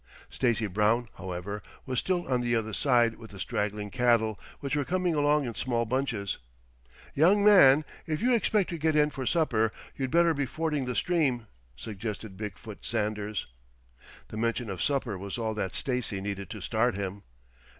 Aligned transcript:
Stacy 0.31 0.65
Brown, 0.65 1.09
however, 1.19 1.61
was 1.85 1.99
still 1.99 2.27
on 2.27 2.41
the 2.41 2.55
other 2.55 2.73
side 2.73 3.17
with 3.19 3.29
the 3.29 3.39
straggling 3.39 3.91
cattle 3.91 4.39
which 4.59 4.75
were 4.75 4.83
coming 4.83 5.13
along 5.13 5.45
in 5.45 5.53
small 5.53 5.85
bunches. 5.85 6.39
"Young 7.13 7.45
man, 7.45 7.85
if 8.07 8.19
you 8.19 8.33
expect 8.33 8.71
to 8.71 8.79
get 8.79 8.95
in 8.95 9.11
for 9.11 9.27
supper, 9.27 9.69
you'd 9.95 10.09
better 10.09 10.33
be 10.33 10.47
fording 10.47 10.85
the 10.85 10.95
stream," 10.95 11.45
suggested 11.75 12.35
Big 12.35 12.57
foot 12.57 12.83
Sanders. 12.83 13.45
The 14.29 14.37
mention 14.37 14.71
of 14.71 14.81
supper 14.81 15.19
was 15.19 15.37
all 15.37 15.53
that 15.53 15.75
Stacy 15.75 16.19
needed 16.19 16.49
to 16.49 16.61
start 16.61 16.95
him. 16.95 17.21